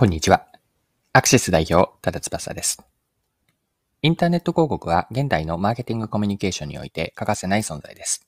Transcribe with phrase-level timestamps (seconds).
[0.00, 0.46] こんにちは。
[1.12, 2.82] アクシス代表、ただ翼です。
[4.00, 8.26] インターネット広告は現代のマーケティングコミュニケーションにおいて欠かせない存在です。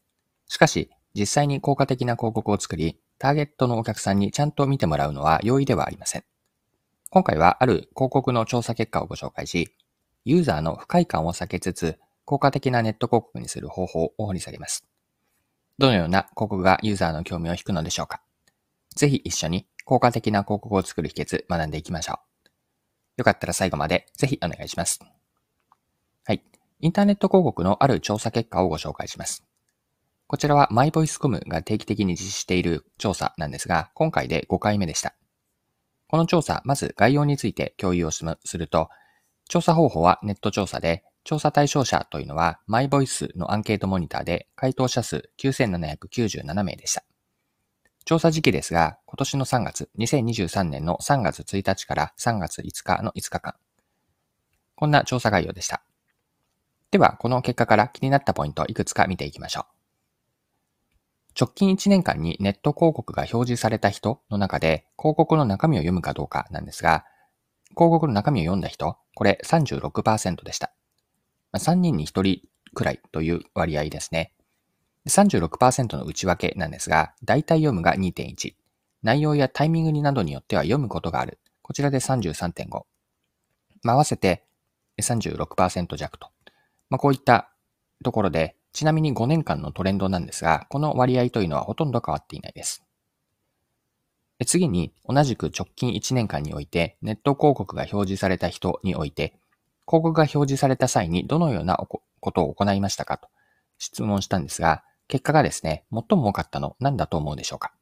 [0.49, 6.25] しかし、実際に効果的な広告を作り、ターゲットのお客さんにちゃんと見てもらうのは容易ではありません。
[7.09, 9.75] 今回はある広告の調査結果をご紹介し、
[10.27, 14.85] ユーザーの不快感を避けつつ、効果的なネット広告にする方法を掘り下げます。
[15.79, 18.21] どのような広告がユーザーの興味を引くのでしょうか
[18.95, 22.33] ぜひ一緒に効果的な広告を作る秘訣学んでいきましょう。
[23.19, 25.01] よかったら最後までぜひお願いします。
[26.25, 26.43] はい。
[26.81, 29.45] インターネット広告のある調査結果をご紹介します。
[30.27, 35.15] こちらはマイボイスコムが定期的に実施している調査なんですが、今回で5回目でした。
[36.09, 38.25] この調査、まず概要について共有をす
[38.57, 38.89] ると、
[39.49, 47.05] 調査方法はネット調査で、調査対象者というのはマイボイスのアンケートモニターで回答者数9797名でした。
[48.05, 53.55] 調査時期ですが、今年の3月、2023年の3月1日から3月5日の5日間。
[54.75, 55.83] こんな調査概要でした。
[56.91, 59.65] では、この結果から気になったポイントをいくつか見ていきましょう。
[61.41, 67.05] 直近1年間にネット広告が表示された人の中で、広告の中身を読むかどうかなんですが、
[67.71, 70.73] 広告の中身を読んだ人、これ36%でした。
[71.55, 74.35] 3人に1人くらいという割合ですね。
[75.09, 78.55] 36%の内訳なんですが、大体読むが2.1。
[79.03, 81.39] 内容やタイミングになどによっては読むことがある。
[81.63, 82.85] こちらで33.5。
[83.83, 84.45] まあ、合わせて
[85.01, 86.29] 36%弱と。
[86.89, 87.51] まあ、こういった
[88.05, 92.85] ところで、ちなみに5年間のトレンドなんですが、この割合というのはほとんど変わっていないです。
[94.47, 99.35] 次に、同じく直近1年間において、ネット広告が表示された人において、
[99.87, 103.29] 広告が表示された際にどのようなことを行いましたかと
[103.79, 107.75] 質問したんですが、結果がですね、最も多かったの何だと思うでしょうか？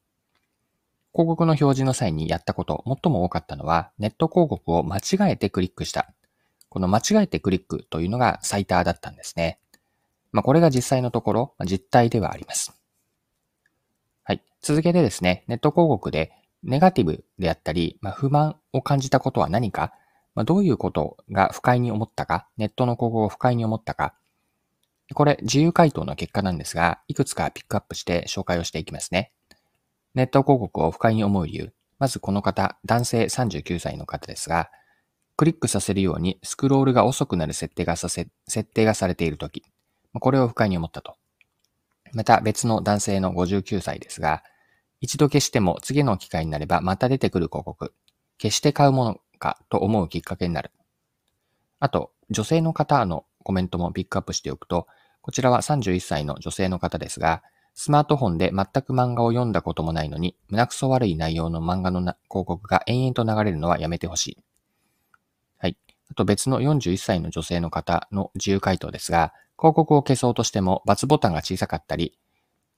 [1.13, 6.13] 広告の表示の際にやったこと、最も多かったのは、ネット広告を間違えてクリックした。
[6.69, 9.61] この間違えてクリックというのが最多だったんですね。
[10.33, 12.77] まあ、これが実際のところ、実態ではあります。
[14.25, 14.43] はい。
[14.61, 16.33] 続けてですね、ネット広告で
[16.65, 19.93] ネガティブであったり、まあ、不満を感じたことは何か、
[20.35, 24.15] まあ、どういうことが不快に思ったか、ネットの広告を不快に思ったか、
[25.15, 29.33] これ、自由回答の結果なんですが、いくつかピックアップして紹介をしていきますね。
[30.15, 31.73] ネット広告を不快に思う理由。
[31.99, 34.71] まずこの方、男性39歳の方ですが、
[35.37, 39.65] クリックさせるようにスクロールが遅くなる設定がさせ、設定がされているとき、
[40.13, 41.17] これを不快に思ったと。
[42.13, 44.43] また別の男性の59歳ですが、
[45.01, 47.95] 一度消しても次の機会になればまた出てくる広告、
[48.41, 50.71] 消して買うものかと思うきっかけになる。
[51.79, 54.87] あと、女性の方のコメントもピックアップしておくと、
[55.23, 57.43] こちらは31歳の女性の方ですが、
[57.75, 64.39] スマートフォンで全く漫画を読んだこともないのに、胸くそ悪い内容の漫画の広告が延々と流れるのはやめてほしい。
[65.59, 65.77] はい。
[66.11, 72.19] あと別の41歳の女性の方の自由回答ですが、広告を消そうとしても×ボタンが小さかったり、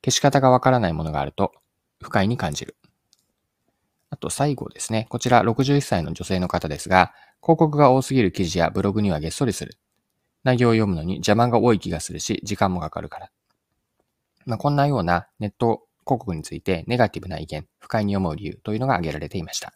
[0.05, 1.53] 消し方がわからないものがあると
[2.03, 2.77] 不快に感じる。
[4.11, 5.07] あと最後ですね。
[5.09, 9.79] こちら61歳の女性の方ですが、広告が多すぎる記事やブログにはげっそりする。
[10.45, 13.31] 内容を読むのに邪魔が多い気がするし、時間もかかるから。
[14.47, 19.73] まあ、こんなようなネット広告についてネガティブな意見、不快に思う理由というのが挙げられていました。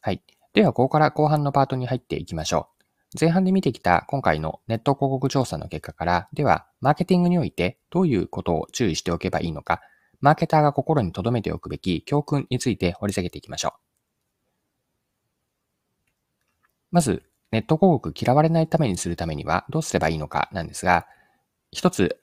[0.00, 0.22] はい。
[0.52, 2.78] では、ここから後半のパートに入っていきましょう。
[3.18, 9.80] 前半で見てきた今回のネット広告調査の結果から、では、マーケティングにおいてどういうことを注意しておけばいいのか、
[10.20, 13.80] マーケターが心に留めておくべき教訓について掘り下げていきましょう。
[16.90, 21.06] まず、ネット広告嫌われないためにするためにはどうすればいいのかなんですが、
[21.70, 22.20] 一つ、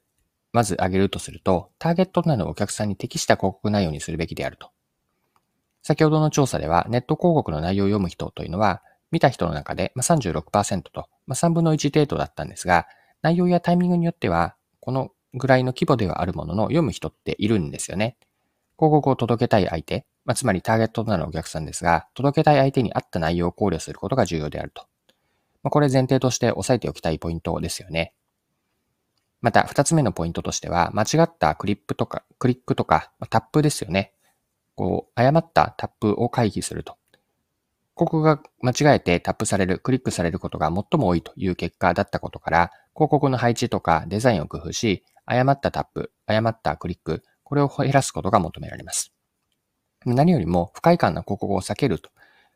[0.53, 4.69] まず挙げるとすると、ターゲットとなるお客さんに適した広告内容にするべきであると。
[5.83, 8.81] 先ほどの調査では、ネット広告の内容を読む人というのは、
[9.11, 12.87] 見た人の中で36%と、3分の1程度だったんですが、
[13.21, 18.17] 内容やタイミングによっては、このぐらいの規模ではあるものの読む人っているんですよね。
[18.77, 24.87] 広告を届けたい相手、ま、つまりターゲットとなるお客さんですが、届けたい相手に合った内容を考慮することが重要であると。
[25.65, 28.13] まあ、これ前提として押さえておきたいポイントですよね。
[29.41, 34.13] また、二つ目のポイントとしては、間違ったクリップとか、クリックとか、タップですよね。
[34.75, 36.99] こう、誤ったタップを回避すると。
[37.97, 49.15] 広告が間違えてタップされる、クリックされることが最も多いという結果だったことから、広告の配置とかデザインを工夫し、誤ったタップ、誤ったクリック、これを減らすことが求められます。
[50.05, 52.11] 何よりも不快感な広告を避けると。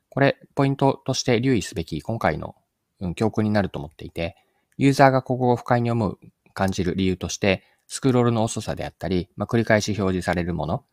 [0.09, 2.53] これ、ポイントとして留意すべき今回の
[2.99, 4.35] うん教訓になると思っていて、
[4.77, 6.19] ユーザーがここを不快に思う、
[6.53, 10.83] 感じる理由として、スクロールの遅さであったり、まあ、繰り返し表示されるもの、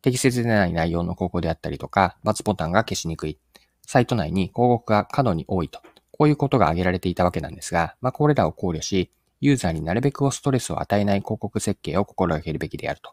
[0.00, 3.38] 適切でない内容の広告であったりとか、×ボタンが消しにくい、
[3.86, 9.10] サイト内に広告が過度に多いと、こういうことが挙げられていたわけなんですが、まあ、これらを考慮し、
[9.40, 13.12] ユーザーになるべくをストレスを与えない広告設計を心がけるべきであると。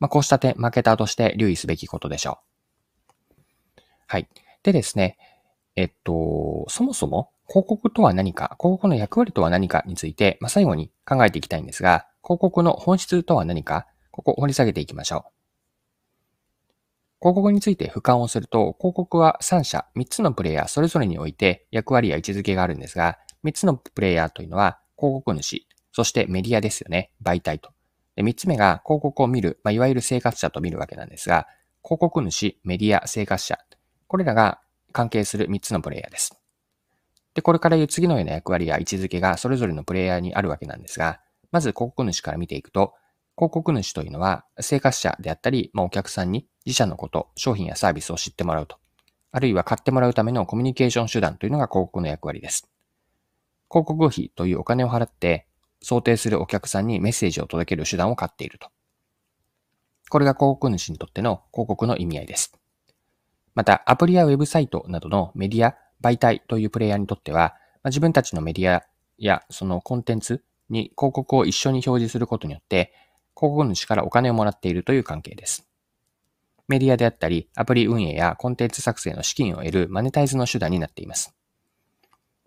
[0.00, 2.38] まあ、こうした点、マーケターとして留意すべきことでしょ
[3.38, 3.42] う。
[4.06, 4.28] はい。
[4.62, 5.18] でですね、
[5.76, 15.36] えっと、そもそも広告とは何か、広告の役割とは何かについて、まあ、最後に考えていきたいんですが、広告の本質とは何か、ここを掘り下げていきましょう。
[17.20, 27.10] 広告について俯瞰をすると、広告は3社、3つのプレイヤーそれぞれにおいて役割や位置づけがあるんですが、3つのプレイヤーというのは広告主、そしてメディアですよね。
[27.22, 27.70] 媒体と。
[28.16, 31.46] で3つ目が広告を見る、まあ、いわゆる生活者と見るわけなんですが、
[31.82, 33.58] 広告主、メディア、生活者。
[34.08, 34.60] これらが
[34.92, 36.35] 関係する3つのプレイヤーです。
[37.36, 41.20] で、これから言う次のような役割や位置づけがそれぞれのプレイヤーにあるわけなんですが、
[41.52, 42.94] まず広告主から見ていくと、
[43.36, 48.78] 広告主というのは生活者であったり、まあ、お客さんに自社のこと、商品やサービスを知ってもらうと。
[49.32, 52.70] あるいは買ってもらうためのコミュニケーション手段というのが広告の役割です。
[53.70, 55.46] 広告費というお金を払って
[55.82, 58.70] 想定するお客さんにメッセージを届ける手段を買っていると。
[60.08, 62.58] これが広告主にとっての広告の意味合いです。
[63.54, 68.84] また、アプリやウェブサイトなどのメディア、媒体というプレイヤーにとっては、まあ、自分たちのメディア
[69.18, 72.92] やそのコンテンツに広告を一緒に表示することによって、
[73.36, 75.68] 広告主からお金をもらっているという関係です。
[76.68, 81.34] メディアであったり、アプリ運営やコンテンツ作成の資金を得るマネタイズの手段になっています。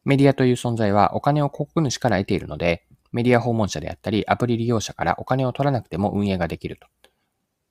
[0.04, 6.88] メディアという存在はお金を広告主から得ているので、メディア訪問者であったり、アプリ利用者からお金を取らなくても運営ができると。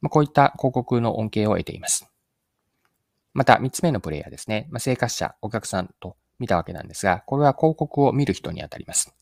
[0.01, 2.11] まあ、こういった広告の恩恵を得ています。
[3.35, 4.67] また、三つ目のプレイヤーですね。
[4.71, 9.15] まあ、生活者、お客さんと見たわけなんですが、これは広告を見る人にあたります。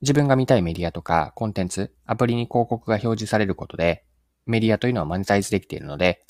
[0.00, 4.04] 自分が見たいメディアとかコンテンツ、アプリに広告が表示されることで、
[4.46, 6.24] メディアというのはマネタイズできているので、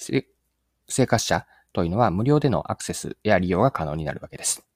[0.88, 4.66] 生活者というのは無料でのアクセスや利用が可能になるわけです。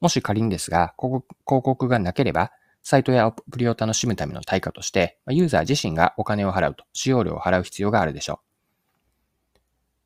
[0.00, 2.52] もし仮にですが、広告がなければ、
[2.82, 8.51] サイトやアプリを楽しむための対価として、ユーザー自身がお金を払うと、使用料を払う必要があるでしょう。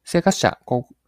[0.09, 0.61] 生活者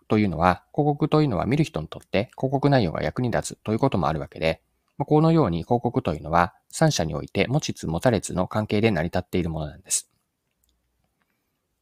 [0.08, 4.60] というのは、広告というのは見る人にとって広告内容が役に立つということもあるわけで、
[4.98, 10.10] このように広告というのは、三者において持ちつ持たれつの関係で成り立っているものなんです。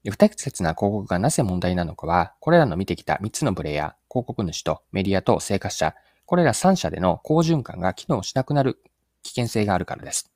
[0.07, 5.95] 不適切な広告がなぜ問題なのかは、これらの見てきた3つのプレイヤー、広告主とメディアと生活者、
[6.27, 8.79] これら3社での好循環が機能しなくなる
[9.23, 10.36] 危険性があるからです。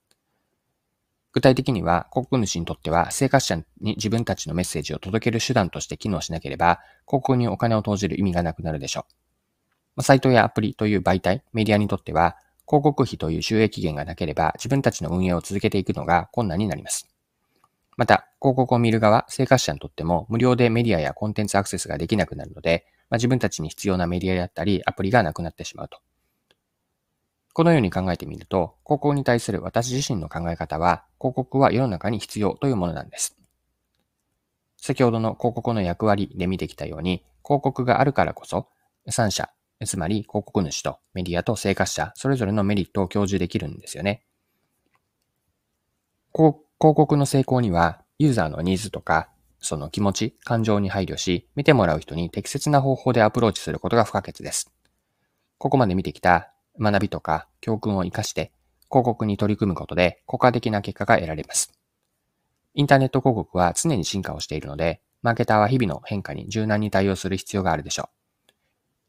[1.33, 9.07] 具体的には、広告主にとっては、生活者に自分たちのメッセージを届ける手段として機能しなければ、広告にお金を投じる意味がなくなるでしょ
[9.97, 10.03] う。
[10.03, 12.37] サイトやアプリという媒体、メディアにとっては、
[12.67, 17.09] 広告費という収益源がなければ、自分たちの運営を続けていくのが困難になります。
[17.97, 26.01] また、広告を見る側、生活者にとっても、無料でメディアやコンテンツアクセスができなくなるので、まあ、自分たちに必要なメディアであったり、アプリがなくなってしまうと。
[27.53, 33.37] このように考えてみると、広告に対する私自身の考え方は、広告は世の中に必要というものなんです。
[34.77, 38.69] 先ほどの広告の役割で見てきたように、広告があるからこそ、
[39.09, 39.51] 3社、
[39.85, 44.25] つまり広告主とメディアと生活者、それぞれのメリットを享受できるんですよね。
[46.33, 49.29] 広告の成功には、ユーザーのニーズとか
[49.61, 54.73] その気持ち、感情に配慮し、見てもらう人に適切な方法でアプローチすることが不可欠です。
[55.59, 58.53] ここまで見てきた学びとか教訓を活かして、
[58.91, 61.73] 広告に取り組むことで効果的な結果が得られます。
[62.75, 68.09] インターネット広告は常に進化をしているので、マーケターは日々の変化に柔軟に対応する必要があるでしょ
[68.49, 68.53] う。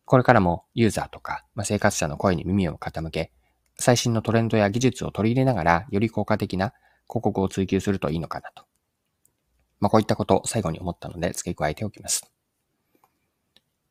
[0.06, 3.32] これからもユーザーとか、まあ、生活者の声に耳を傾け、
[3.78, 6.74] 最新のトレンドや技術を取り入れながら、より効果的な
[7.08, 8.66] 広告を追求するといいのかなと
[9.82, 12.32] まあ、こういったことを最後に思ったので付け加えておきます。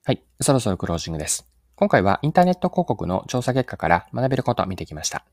[0.04, 0.22] はい。
[0.40, 1.49] そろそろクロージングです。
[1.80, 5.24] 今回はインターネット広告の調査結果から学べることを見てきました。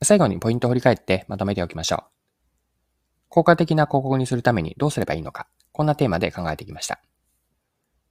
[0.00, 2.02] 最後にポイントを振り返ってまとめておきましょう。
[3.28, 7.02] 効果的な広告にするためにどうすればいいのか、こんなテーマで考えてきました。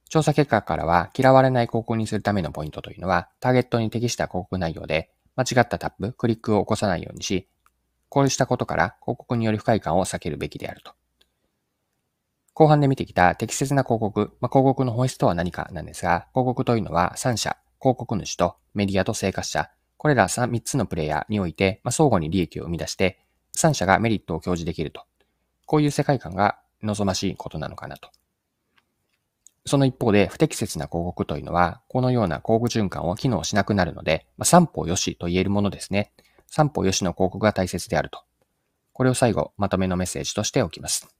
[0.08, 7.48] 調査結果からは嫌われない広告にするためのポイントというのは、ターゲットに適した広告内容で、間違ったタップ、クリックを起こさないようにし、
[8.08, 10.92] こうしたことから広告による不快感を避けるべきであると。
[12.60, 23.18] 後半で見てきた適切な広告、まあ、広告の本質とは何かなんですが、広告というのは3社、広告主とメディアと生活者、これら 3, 3つのプレイヤーにおいて、まあ、相互に利益を生み出して、
[23.56, 25.04] 3社がメリットを享受できると。
[25.64, 28.10] こういう世界観が望ましいことなのかなと。
[29.64, 36.12] その一方で不適切な広告というのは、このような広告循環を機能しなくなるので、まあ、三方よしと言えるものですね。
[36.46, 38.20] 三方よしの広告が大切であると。
[38.92, 41.19] これを最後、まとめのメッセージとしておきます。